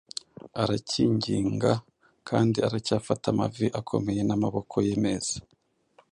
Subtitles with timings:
[0.61, 1.71] aracyinginga,
[2.29, 5.35] kandi aracyafata amavi akomeye n'amaboko ye meza.